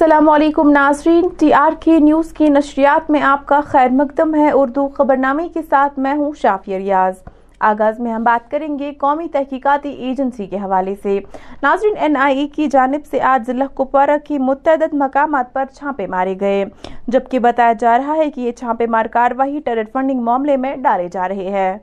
[0.00, 4.50] السلام علیکم ناظرین، ٹی آر کے نیوز کی نشریات میں آپ کا خیر مقدم ہے،
[4.50, 7.14] اردو خبرنامے کے ساتھ میں ہوں شافی ریاض۔
[7.60, 11.20] آغاز میں ہم بات کریں گے قومی تحقیقاتی ایجنسی کے حوالے سے۔
[11.62, 16.06] ناظرین، این آئی ای کی جانب سے آج ضلع کپوارہ کی متعدد مقامات پر چھاپے
[16.06, 16.64] مارے گئے۔
[17.08, 21.08] جبکہ بتایا جا رہا ہے کہ یہ چھاپے مار کاروائی ٹیرر فنڈنگ معاملے میں ڈالے
[21.12, 21.78] جا رہے ہیں۔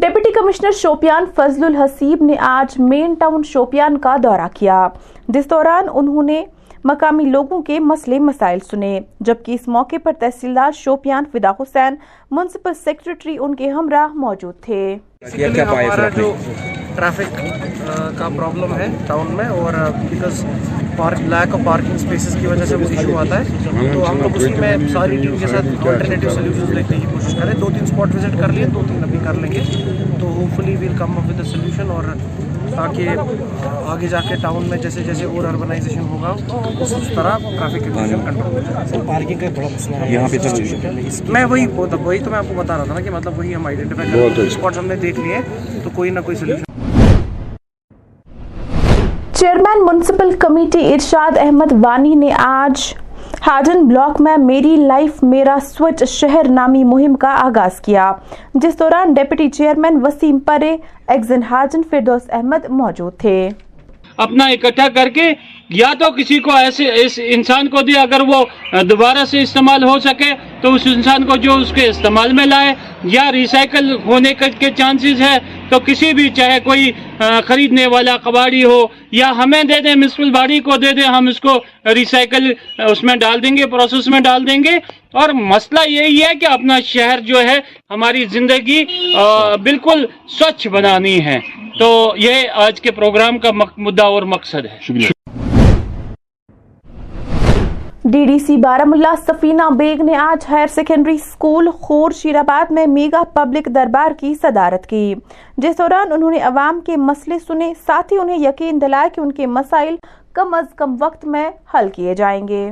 [0.00, 4.88] ڈپٹی کمشنر شوپیان فضل الحسیب نے آج مین ٹاؤن شوپیان کا دورہ کیا۔
[5.28, 6.44] جس دوران انہوں نے
[6.84, 11.94] مقامی لوگوں کے مسئلے مسائل سنے جبکہ اس موقع پر تحصیلدار شوپیان فدا حسین
[12.30, 16.32] منسپل سیکرٹری ان کے ہمراہ موجود تھے۔ ہمارا جو
[16.96, 17.40] ٹریفک
[18.18, 19.72] کا پرابلم ہے ٹاؤن میں اور
[20.10, 20.44] because
[21.00, 23.44] lack of parking spaces کی وجہ سے وہ ایشو آتا ہے.
[23.94, 27.52] تو ہم لوگ اسی میں ساری ٹیم کے ساتھ آلٹرنیٹیو سلیوشنز دیکھنے کی کوشش کریں۔
[27.60, 29.62] دو تین اسپاٹ وزٹ کر لیے دو تین ابھی کر لیں گے۔
[30.20, 32.04] تو hopefully we'll come up with a solution اور
[32.76, 33.08] تاکہ
[33.86, 36.34] آگے جا کے ٹاؤن میں جیسے جیسے اور اربنائزیشن ہوگا
[36.80, 40.36] اس طرح ٹریفک کنڈیشن کنٹرول ہو جائے۔ پارکنگ کا بڑا مسئلہ ہے۔ یہاں پہ
[41.28, 41.66] میں وہی
[42.02, 44.40] وہی تو میں آپ کو بتا رہا تھا نا کہ مطلب وہی ہم آئیڈینٹیفائی کر
[44.40, 45.40] ہیں۔ اسپاٹس ہم نے دیکھ لیے
[45.84, 46.65] تو کوئی نہ کوئی solution
[49.46, 52.94] chairman municipal committee Irshad Ahmad Wani نے آج
[53.46, 58.12] ہاجن بلاک میں میری لائف، میرا سوچ شہر نامی مہم کا آغاز کیا،
[58.54, 60.76] جس دوران ڈیپٹی چیئرمین وسیم پرے،
[61.08, 63.48] ایگزن ہارڈن فردوس احمد موجود تھے۔
[64.24, 65.32] اپنا اکٹھا کر کے،
[65.70, 68.44] یا تو کسی کو ایسے اس انسان کو دے، اگر وہ
[68.90, 70.30] دوبارہ سے استعمال ہو سکے،
[70.62, 72.74] تو اس انسان کو جو اس کے استعمال میں لائے،
[73.14, 75.38] یا ریسائیکل ہونے کے چانسز ہے،
[75.70, 76.90] تو کسی بھی، چاہے کوئی
[77.46, 78.80] خریدنے والا کباڑی ہو،
[79.12, 81.58] یا ہمیں دے دیں مسپل باڑی کو دے دیں، ہم اس کو
[81.94, 82.52] ریسائیکل
[82.90, 84.78] اس میں ڈال دیں گے، پروسیس میں ڈال دیں گے
[85.20, 87.58] اور مسئلہ یہی ہے کہ اپنا شہر جو ہے
[87.90, 88.84] ہماری زندگی
[89.62, 91.38] بالکل سوچھ بنانی ہے۔
[91.78, 94.92] تو یہ آج کے پروگرام کا مدعا اور مقصد ہے۔
[98.04, 103.22] ڈی ڈی سی بارہ سفینہ بیگ نے آج ہائر سیکنڈری سکول خور شیرآباد میں میگا
[103.34, 105.14] پبلک دربار کی صدارت کی۔
[105.56, 109.32] جس دوران انہوں نے عوام کے مسئلے سنے ساتھ ہی انہیں یقین دلایا کہ ان
[109.32, 109.96] کے مسائل
[110.32, 112.70] کم از کم وقت میں حل کیے جائیں گے۔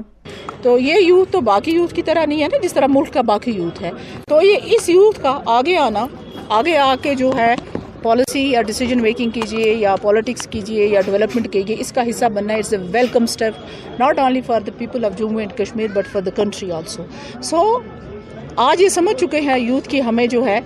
[0.62, 3.20] تو یہ یوتھ تو باقی یوتھ کی طرح نہیں ہے نا، جس طرح ملک کا
[3.20, 3.90] باقی یوتھ ہے۔
[4.28, 6.06] تو یہ اس یوتھ کا آگے آنا،
[6.48, 7.54] آگے آ کے جو ہے
[8.02, 12.52] پالیسی یا ڈیسیجن میکنگ کیجیے یا پالیٹکس کیجیے یا ڈیولپمنٹ کیجیے اس کا حصہ بننا
[12.52, 13.54] ہے it's a welcome step
[14.00, 17.02] not only for the people of Jammu and Kashmir but for the country also
[17.42, 17.62] so
[18.56, 20.60] آج یہ سمجھ چکے ہیں یوتھ کی ہمیں جو ہے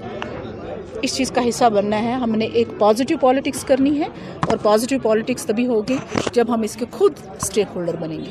[1.02, 4.08] اس چیز کا حصہ بننا ہے۔ ہم نے ایک پازیٹیو پالیٹکس کرنی ہے
[4.48, 5.96] اور پازیٹیو پالیٹکس تبھی ہوگی
[6.32, 8.30] جب ہم اس کے خود اسٹیک ہولڈر بنیں گے۔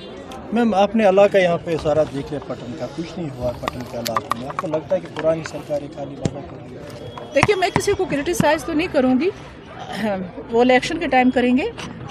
[0.53, 3.51] میم آپ نے اللہ کا یہاں پہ سارا دیکھ لیا پٹن کا کچھ نہیں ہوا
[3.61, 6.67] پٹن کے علاقے میں آپ کو لگتا ہے کہ پرانی سرکاری خالی بابا ہے؟
[7.35, 9.29] دیکھیے میں کسی کو کرٹیسائز تو نہیں کروں گی۔
[10.51, 11.63] وہ الیکشن کے ٹائم کریں گے۔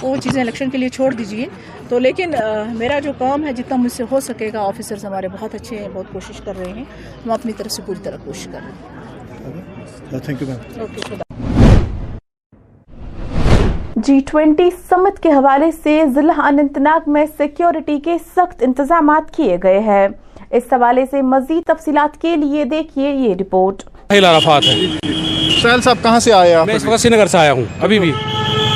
[0.03, 1.47] وہ چیزیں الیکشن کے لیے چھوڑ دیجیے
[1.89, 2.35] تو لیکن
[2.79, 5.89] میرا جو کام ہے جتنا مجھ سے ہو سکے گا آفیسرز ہمارے بہت اچھے ہیں
[5.93, 6.85] بہت کوشش کر رہے ہیں۔
[7.25, 8.73] ہم اپنی طرف سے پوری طرح کوشش کر رہے
[10.11, 11.46] ہیں thank you ma'am okay
[14.07, 19.57] G twenty summit کے حوالے سے ضلع اننت ناگ میں سیکیورٹی کے سخت انتظامات کیے
[19.63, 20.09] گئے ہیں۔
[20.51, 24.75] اس حوالے سے مزید تفصیلات کے لیے دیکھیے یہ رپورٹ۔ عرفات ہے۔
[25.63, 27.99] سہیل صاحب کہاں سے آئے آپ؟ میں اس وقت سری نگر سے آیا ہوں ابھی
[27.99, 28.13] بھی۔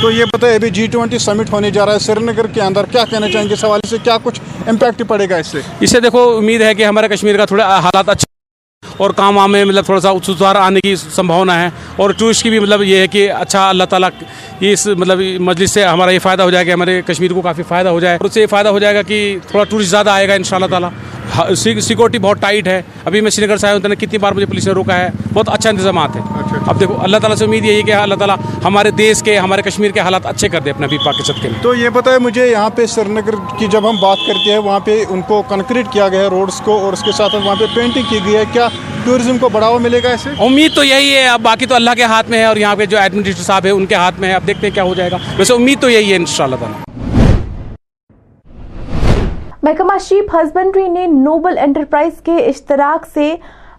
[0.02, 2.84] تو یہ بتائیں ابھی جی ٹوینٹی سمٹ ہونے جا رہا ہے سری نگر کے اندر
[2.92, 5.90] کیا کہنا چاہیں گے؟ اس حوالے سے کیا کچھ امپیکٹ پڑے گا اس سے؟ اس
[5.90, 8.29] سے دیکھو امید ہے کہ ہمارے کشمیر کا تھوڑا حالات اچھے
[8.82, 12.42] اور کام وام میں مطلب تھوڑا سا اچھا سدھار آنے کی سمبھاونا ہے اور ٹورسٹ
[12.42, 14.08] کی بھی مطلب یہ ہے کہ اچھا اللہ تعالیٰ
[14.60, 17.62] یہ اس مطلب مجلس سے ہمارا یہ فائدہ ہو جائے گا، ہمارے کشمیر کو کافی
[17.68, 20.10] فائدہ ہو جائے اور اس سے یہ فائدہ ہو جائے گا کہ تھوڑا ٹورسٹ زیادہ
[20.10, 20.90] آئے گا ان شاء اللہ تعالیٰ
[21.36, 24.72] ہاں، سیکورٹی بہت ٹائٹ ہے۔ ابھی میں سری آیا ہوں کتنی بار مجھے پولیس نے
[24.72, 26.20] روکا ہے؟ بہت اچھا انتظامات ہے
[26.66, 29.90] اب دیکھو اللہ تعالیٰ سے امید یہی کہ اللہ تعالیٰ ہمارے دیش کے ہمارے کشمیر
[29.90, 32.86] کے حالات اچھے کر دے اپنے ابھی پاکستان کے تو یہ بتائیں مجھے یہاں پہ
[32.86, 36.20] سری نگر کی جب ہم بات کرتے ہیں وہاں پہ ان کو کنکریٹ کیا گیا
[36.20, 38.68] ہے روڈس کو اور اس کے ساتھ وہاں پہ پینٹنگ کی گئی ہے۔ کیا
[39.04, 42.02] ٹورزم کو بڑھاوا ملے گا اسے امید تو یہی ہے اب باقی تو اللہ کے
[42.02, 44.34] ہاتھ میں ہے اور یہاں پہ جو ایڈمنسٹریٹر صاحب ہے ان کے ہاتھ میں ہے۔
[44.34, 46.56] اب دیکھتے ہیں کیا ہو جائے گا۔ ویسے امید تو یہی ہے ان شاء اللہ
[46.56, 46.89] تعالیٰ۔
[49.62, 53.34] محکمہ شیپ ہسبینڈری نے نوبل انٹرپرائز کے اشتراک سے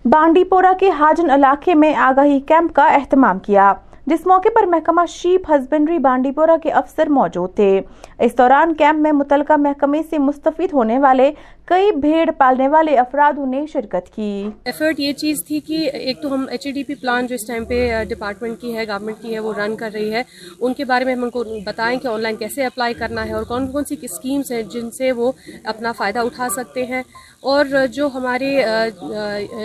[0.05, 3.73] بانڈی پورہ کے حاجن علاقے میں آگاہی کیمپ کا اہتمام کیا،
[4.07, 7.81] جس موقع پر محکمہ شیپ ہسبینڈری بانڈی پورہ کے افسر موجود تھے۔
[8.19, 11.31] اس دوران کیمپ میں متعلقہ محکمے سے مستفید ہونے والے
[11.67, 16.33] کئی بھیڑ پالنے والے افرادوں نے شرکت کی۔ ایفرٹ یہ چیز تھی کہ ایک تو
[16.33, 19.33] ہم H E D P plan جو اس ٹائم پہ ڈپارٹمنٹ کی ہے گورنمنٹ کی
[19.33, 20.23] ہے، وہ رن کر رہی ہے۔
[20.59, 23.33] ان کے بارے میں ہم ان کو بتائیں کہ آن لائن کیسے اپلائی کرنا ہے
[23.33, 25.31] اور کون کون سی اسکیمس ہیں جن سے وہ
[25.63, 27.01] اپنا فائدہ اٹھا سکتے ہیں۔
[27.41, 28.49] اور جو ہمارے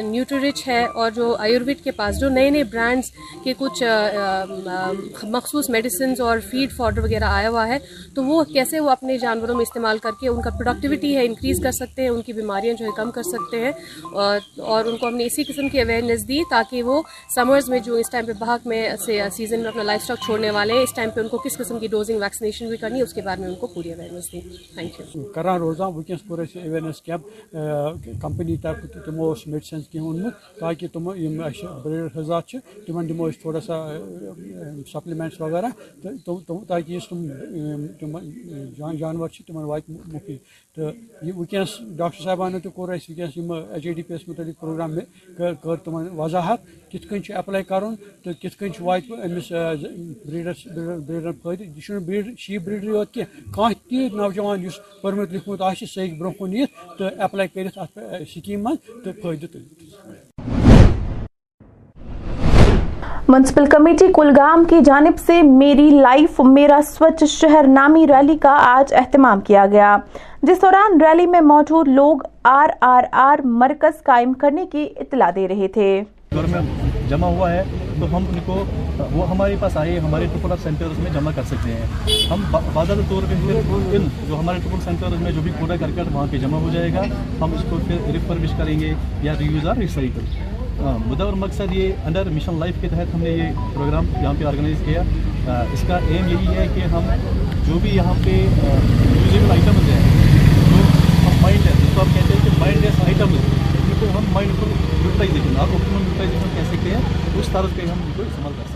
[0.02, 3.10] نیوٹریچ ہے اور جو آیوروید کے پاس جو نئے نئے برانڈز
[3.44, 3.82] کے کچھ
[5.22, 7.78] مخصوص میڈیسنز اور فیڈ فارڈر وغیرہ آیا ہوا ہے،
[8.14, 11.60] تو وہ کیسے وہ اپنے جانوروں میں استعمال کر کے ان کا پروڈکٹیوٹی ہے انکریز
[11.62, 13.72] کر سکتے سکتے ہیں ان کی بیماریاں جو ہے کم کر سکتے ہیں
[14.12, 17.02] اور, ان کو ہم نے اسی قسم کی اویئرنیس دی تاکہ وہ
[17.34, 20.50] سمرز میں جو اس ٹائم پہ بہاک میں سے سیزن میں اپنا لائف اسٹاک چھوڑنے
[20.50, 23.02] والے ہیں اس ٹائم پہ ان کو کس قسم کی ڈوزنگ ویکسینیشن بھی کرنی ہے
[23.02, 24.40] اس کے بارے میں ان کو پوری اویئرنیس دی۔
[24.74, 27.56] تھینک یو کران روزہ وٕنکیٚس کوٚر اَسہِ اویرنیس کیمپ
[28.22, 32.58] کمپنی طرفہٕ تہِ اس اوس میڈِسنٕز کینٛہہ اوٚنمُت تاکہ تِم یہ اَسہِ بریڈ حضات چھِ
[32.86, 33.76] تِمن دِمو أسۍ تھوڑا سا
[34.92, 35.68] سپلیمنٹس وغیرہ
[36.68, 37.12] تاکہ اس یُس
[38.98, 40.36] جانور چھِ تِمن واتہِ مُفی
[40.76, 40.92] تہٕ
[41.22, 44.94] یہِ وٕنکیٚنس ڈاکٹر صاحبانو تہ کور اہس ویس ایچ اے ڈی پی یس متعلق پروگرام
[44.94, 45.04] میں
[45.38, 46.60] کر تم وضاحت
[46.92, 47.94] کت کن اپلائی کرن
[48.24, 49.52] تو کت کن وات امس
[50.26, 50.66] بریڈرس،
[51.06, 53.22] بریڈر فائدہ یہ بریڈ شیپ بریڈری یوت کی
[53.54, 57.78] کھانا تیت نوجوان اس پوت لکھمت آہ سہ ہوں برو کن یت تو اپلائی کرت
[57.78, 57.98] ات
[58.34, 60.24] سکیم من تو فائدہ تلت
[63.28, 68.92] منسپل کمیٹی کلگام کی جانب سے میری لائف، میرا سوچ شہر نامی ریلی کا آج
[68.94, 69.96] اہتمام کیا گیا۔
[70.46, 75.46] جس دوران ریلی میں موجود لوگ آر آر آر مرکز قائم کرنے کی اطلاع دے
[75.48, 75.88] رہے تھے۔
[77.08, 77.62] جمع ہوا ہے،
[78.00, 78.62] تو ہم ان کو،
[79.12, 83.08] وہ ہمارے پاس آئے، ہمارے ٹپل آف سینٹرز میں جمع کر سکتے ہیں۔ ہم باضابطہ
[83.08, 86.58] طور پہ ان جو ہمارے ٹپل سینٹرز میں جو بھی کوڑا کر وہاں پہ جمع
[86.58, 87.02] ہو جائے گا،
[87.40, 92.28] ہم اس کو پھر ریفربش کریں گے یا ریوز اور ریسائیکل اور مقصد یہ انڈر
[92.34, 95.02] مشن لائف کے تحت ہم نے یہ پروگرام یہاں پہ آرگنائز کیا۔
[95.72, 97.14] اس کا ایم یہی ہے کہ ہم
[97.66, 100.15] جو بھی یہاں پہ یوزیبل آئٹمز ہیں
[101.96, 103.40] کو آپ کہتے ہیں کہ مائنڈ لیس آئٹم ہے۔
[103.74, 104.66] ان کو ہم مائنڈ کو
[105.04, 107.00] یوٹیلائزیشن آپ آپٹیمم یوٹیلائزیشن کیسے کہیں؟
[107.40, 108.75] اس طرح پہ ہم ان کو استعمال کر سکتے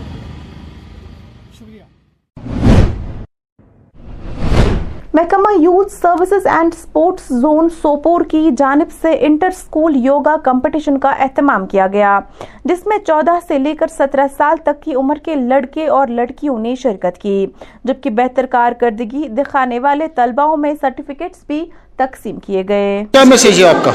[5.13, 11.09] محکمہ youth services and sports zone Sopore کی جانب سے انٹر سکول یوگا کمپٹیشن کا
[11.09, 12.19] اہتمام کیا گیا
[12.65, 16.57] جس میں چودہ سے لے کر سترہ سال تک کی عمر کے لڑکے اور لڑکیوں
[16.59, 17.45] نے شرکت کی
[17.83, 21.65] جبکہ بہتر کارکردگی دکھانے والے طلباؤں میں سرٹیفکیٹس بھی
[21.97, 23.91] تقسیم کیے گئے۔ کیا میسیج ہے آپ کا؟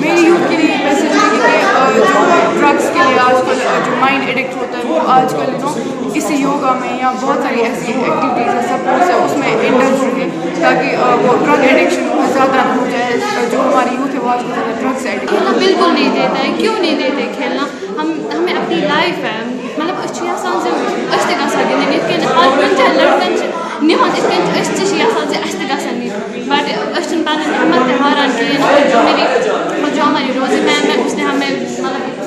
[0.00, 1.60] میری یوتھ کے لیے میسیج ہے
[1.94, 6.30] کہ ڈرگز کے لیے آج کل جو مائنڈ ایڈکٹ ہوتا ہے وہ آج کل اس
[6.30, 10.28] یوگا میں یا بہت ساری ایسی ایکٹیویٹیز ہیں سپورٹس ہے اس میں انٹرسٹ ہوں گے
[10.60, 14.52] تاکہ وہ ڈرگ ایڈکشن زیادہ نہ ہو جائے، جو ہماری یوتھ ہے وہ آج کل
[14.54, 17.66] زیادہ ڈرگس ایڈکشن بالکل نہیں دیتے ہیں کیوں نہیں دیتے کھیلنا؟
[18.00, 19.38] ہم، ہمیں اپنی لائف ہے
[19.78, 20.68] مطلب أسۍ چھِ یَژھان زِ
[21.14, 23.46] أسۍ تہِ گژھان گِنٛدٕنۍ یِتھ کٔنۍ آز بَچَن لٔڑکَن چھِ
[23.88, 26.10] نِوان یِتھ کٔنۍ چھِ أسۍ تہِ چھِ یَژھان زِ اَسہِ تہِ گژھن نِنۍ
[26.48, 31.50] بٹ أسۍ چھِنہٕ پَنٕنۍ ہمت تہِ ہاران کِہیٖنۍ جو ہماری روزے میم اس نے ہمیں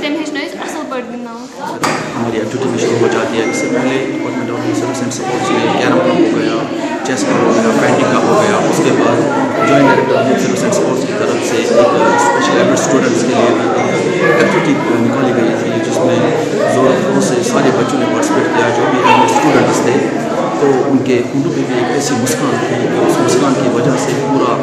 [0.04, 1.44] اسے بھیجنا اس اصل پر گنداؤں
[2.16, 3.94] ہماری ایکٹیویٹی شروع ہو جاتی ہے، اس سے پہلے
[4.24, 6.58] اور department of service and sports لیے کیرم کا ہو گیا،
[7.06, 9.22] چیس کا ہو گیا پینٹنگ کا ہو گیا، اس کے بعد
[9.68, 14.34] joint director of service and sports کی طرف سے ایک اسپیشل ایڈ اسٹوڈنٹس کے لیے
[14.34, 14.74] ایکٹیوٹی
[15.06, 16.20] نکالی گئی تھی، جس میں
[16.74, 19.98] زور زور سے سارے بچوں نے پارٹیسپیٹ کیا، جو بھی اہم اسٹوڈنٹس تھے،
[20.60, 24.22] تو ان کے اردو پہ بھی ایک ایسی مسکان تھی، اس مسکان کی وجہ سے
[24.22, 24.62] پورا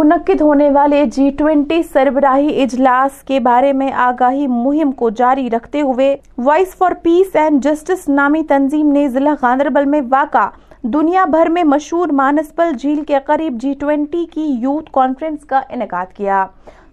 [0.00, 5.80] منعقد ہونے والے جی ٹوینٹی سربراہی اجلاس کے بارے میں آگاہی مہم کو جاری رکھتے
[5.80, 6.14] ہوئے
[6.44, 10.48] voice for peace and justice نامی تنظیم نے ضلع گاندربل میں واقع
[10.94, 16.16] دنیا بھر میں مشہور مانسپل جھیل کے قریب جی ٹوینٹی کی یوتھ کانفرنس کا انعقاد
[16.16, 16.44] کیا۔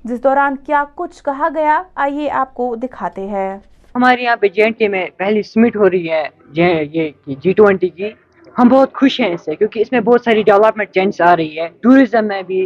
[0.03, 3.49] جس دوران کیا کچھ کہا گیا، آئیے آپ کو دکھاتے ہیں۔
[3.95, 6.23] ہمارے یہاں پہ جے این ٹی میں پہلی سمٹ ہو رہی ہے
[7.41, 8.09] جی ٹوینٹی کی۔
[8.57, 11.59] ہم بہت خوش ہیں اس سے، کیونکہ اس میں بہت ساری ڈیولپمنٹ چینجز آ رہی
[11.59, 12.65] ہے۔ ٹوریزم میں بھی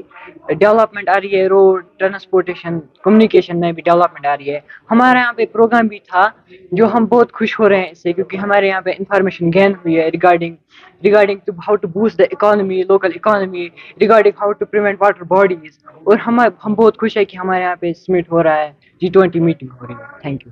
[0.49, 4.59] ڈیولپمنٹ آ رہی ہے روڈ ٹرانسپورٹیشن کمیونیکیشن میں بھی ڈیولپمنٹ آ رہی ہے۔
[4.91, 6.27] ہمارے یہاں پہ پروگرام بھی تھا
[6.71, 9.73] جو ہم بہت خوش ہو رہے ہیں اس سے، کیونکہ ہمارے یہاں پہ انفارمیشن گین
[9.73, 10.55] ہوئی ہے regarding
[11.03, 13.67] regarding to how to boost the economy local economy
[13.99, 17.75] regarding how to prevent water bodies اور ہم ہم بہت خوش ہیں کہ ہمارے یہاں
[17.75, 18.71] پہ سمٹ ہو رہا ہے۔
[19.01, 20.51] جی ٹوینٹی میٹنگ ہو رہی ہے۔ تھینک یو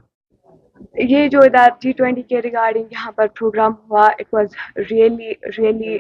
[0.94, 4.48] یہ جو ادارہ جی ٹوینٹی کے ریگارڈنگ یہاں پر پروگرام ہوا اٹ واز
[4.92, 5.98] ریئلی ریئلی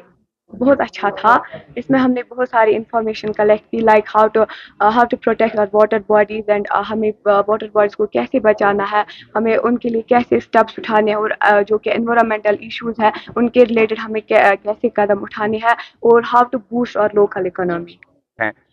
[0.53, 1.37] بہت اچھا تھا۔
[1.75, 4.43] اس میں ہم نے بہت ساری انفارمیشن کلیکٹ کی like how to
[4.81, 9.03] how to protect اور واٹر باڈیز اینڈ ہمیں uh, واٹر باڈیز کو کیسے بچانا ہے،
[9.35, 13.49] ہمیں ان کے لیے کیسے اسٹیپس اٹھانے اور uh, جو کہ انوائرمنٹل ایشوز ہیں، ان
[13.49, 17.95] کے ریلیٹڈ ہمیں کیسے قدم اٹھانے ہیں اور ہاؤ ٹو بوسٹ اور لوکل اکنامی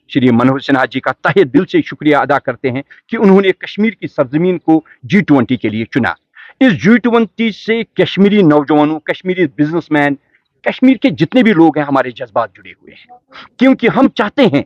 [0.08, 3.52] شری منوہر سنہا جی کا تہ دل سے شکریہ ادا کرتے ہیں کہ انہوں نے
[3.52, 6.12] کشمیر کی سرزمین کو جی ٹوینٹی کے لیے چنا۔
[6.60, 10.14] اس جی ٹوینٹی سے کشمیری نوجوانوں، کشمیری بزنس مین
[10.62, 13.16] کشمیر کے جتنے بھی لوگ ہیں ہمارے جذبات جڑے ہوئے ہیں۔
[13.56, 14.62] کیونکہ ہم چاہتے ہیں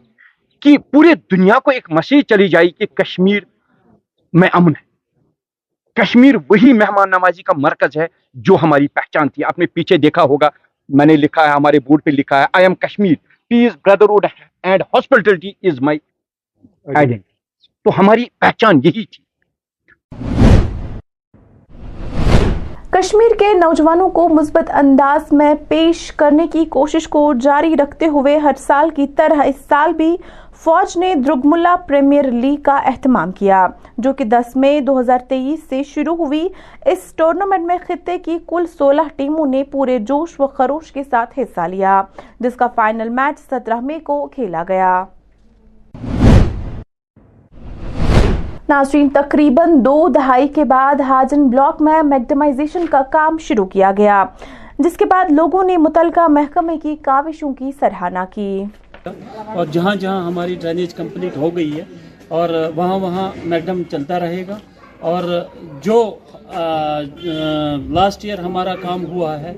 [0.61, 3.43] کہ پورے دنیا کو ایک مسیج چلی جائے کہ کشمیر
[4.33, 4.91] میں امن ہے۔
[5.95, 10.23] کشمیر وہی مہمان نمازی کا مرکز ہے جو ہماری پہچان تھی۔ آپ نے پیچھے دیکھا
[10.23, 10.49] ہوگا،
[10.89, 13.15] میں نے لکھا ہے، ہمارے بورڈ پہ لکھا ہے I am Kashmir.
[13.51, 14.27] Peace brotherhood
[14.65, 15.99] and hospitality is my
[16.97, 17.29] identity
[17.87, 19.23] تو ہماری پہچان یہی تھی۔
[22.93, 28.37] کشمیر کے نوجوانوں کو مثبت انداز میں پیش کرنے کی کوشش کو جاری رکھتے ہوئے
[28.39, 30.17] ہر سال کی طرح اس سال بھی
[30.65, 33.67] فوج نے درگملا پریمیر لیگ کا اہتمام کیا،
[33.99, 36.49] جو کہ دس مئی دو ہزار تیئیس سے شروع ہوئی۔
[36.87, 41.39] اس ٹورنامنٹ میں خطے کی کل سولہ ٹیموں نے پورے جوش و خروش کے ساتھ
[41.39, 42.03] حصہ لیا،
[42.41, 45.05] جس کا فائنل میچ سترہ مئی کو کھیلا گیا۔
[48.69, 54.25] ناظرین، تقریباً دو دہائی کے بعد ہاجن بلاک میں میکڈمائزیشن کا کام شروع کیا گیا،
[54.79, 58.65] جس کے بعد لوگوں نے متعلقہ محکمے کی کاوشوں کی سرحانہ کی۔
[59.07, 61.85] سکتا۔ اور جہاں جہاں ہماری ڈرینیج کمپلیٹ ہو گئی ہے
[62.29, 64.59] اور وہاں وہاں میڈم چلتا رہے گا۔
[65.01, 65.47] اور
[65.83, 66.19] جو
[67.95, 69.53] لاسٹ ایئر ہمارا کام ہوا ہے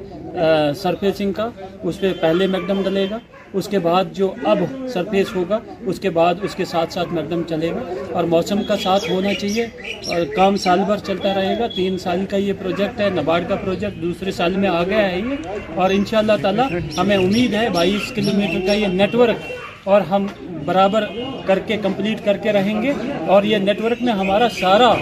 [0.83, 1.49] سرفیسنگ کا،
[1.83, 3.19] اس پہ پہلے میکڈم ڈلے گا،
[3.55, 4.59] اس کے بعد جو اب
[4.93, 7.81] سرفیس ہوگا، اس کے بعد اس کے ساتھ ساتھ میکڈم چلے گا،
[8.13, 9.67] اور موسم کا ساتھ ہونا چاہیے،
[10.09, 13.57] اور کام سال بھر چلتا رہے گا، تین سال کا یہ پروجیکٹ ہے نبارڈ کا
[13.57, 16.63] پروجیکٹ دوسرے سال میں آ گیا ہے یہ، اور انشاءاللہ تعالی
[16.99, 19.51] ہمیں امید ہے بائیس کلومیٹر کا یہ نیٹ ورک
[19.85, 20.27] اور ہم
[20.65, 21.05] برابر
[21.47, 22.93] کر کے کمپلیٹ کر کے رہیں گے،
[23.27, 24.93] اور یہ نیٹ ورک میں ہمارا سارا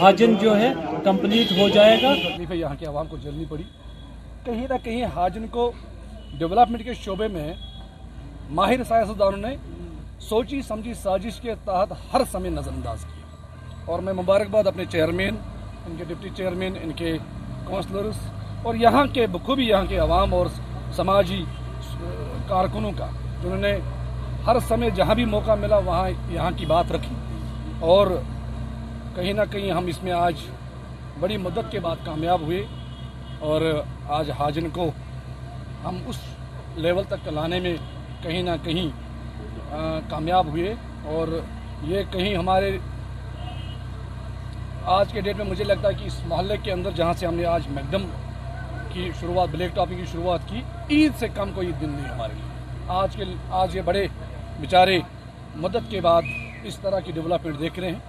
[0.00, 0.72] حاجن جو ہے
[1.04, 3.62] کمپلیٹ ہو جائے گا۔ تکلیفیں یہاں کی عوام کو جلنی پڑی۔
[4.44, 5.72] کہیں نہ کہیں حاجن کو
[6.38, 7.54] ڈیولپمنٹ کے شعبے میں
[8.50, 9.56] ماہر سائنسدانوں نے
[10.20, 13.36] سوچی، سمجھی، سازش کے تحت ہر سمے نظر انداز کیا۔
[13.84, 15.36] اور میں مبارکباد اپنے چیئرمین
[15.86, 17.18] ان کے ڈپٹی چیئرمین ان کے
[17.64, 18.30] کونسلرز
[18.62, 20.46] اور یہاں کے بخوبی یہاں کے عوام اور
[20.92, 21.44] سماجی
[22.46, 23.06] کارکنوں کا،
[23.42, 23.78] جنہوں نے
[24.46, 27.16] ہر سمے جہاں بھی موقع ملا، وہاں یہاں کی بات رکھی۔
[27.80, 28.06] اور
[29.14, 30.34] کہیں نہ کہیں ہم اس میں آج
[31.20, 32.62] بڑی مدد کے بعد کامیاب ہوئے
[33.38, 33.60] اور
[34.08, 34.90] آج حاجن کو
[35.84, 36.18] ہم اس
[36.76, 37.74] لیول تک لانے میں
[38.22, 38.88] کہیں نہ کہیں
[40.10, 41.38] کامیاب ہوئے اور
[41.82, 42.78] یہ کہیں ہمارے
[44.96, 47.34] آج کے ڈیٹ میں مجھے لگتا ہے کہ اس محلے کے اندر جہاں سے ہم
[47.34, 48.06] نے آج میکدم
[48.92, 50.60] کی شروعات، بلیک ٹاپی کی شروعات کی،
[50.90, 53.24] عید سے کم کوئی دن نہیں ہمارے لیے۔ آج کے،
[53.60, 54.06] آج یہ بڑے
[54.60, 54.98] بیچارے
[55.56, 56.22] مدد کے بعد
[56.64, 58.07] اس طرح کی ڈیولپمنٹ دیکھ رہے ہیں۔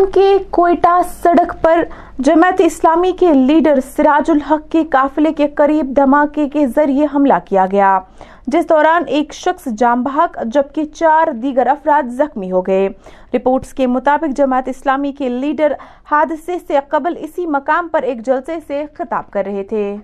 [0.00, 1.82] پاکستان کے کوئٹہ سڑک پر
[2.18, 7.66] جماعت اسلامی کے لیڈر سراج الحق کے قافلے کے قریب دھماکے کے ذریعے حملہ کیا
[7.72, 7.98] گیا،
[8.46, 12.88] جس دوران ایک شخص جام بحق جبکہ چار دیگر افراد زخمی ہو گئے۔
[13.34, 15.72] رپورٹس کے مطابق جماعت اسلامی کے لیڈر
[16.10, 19.96] حادثے سے قبل اسی مقام پر ایک جلسے سے خطاب کر رہے تھے۔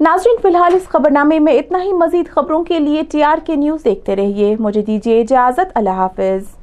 [0.00, 3.38] ناظرین، فی الحال اس خبر نامے میں اتنا ہی مزید خبروں کے لیے ٹی آر
[3.46, 6.57] کے نیوز دیکھتے رہیے۔ مجھے دیجیے اجازت۔ اللہ حافظ۔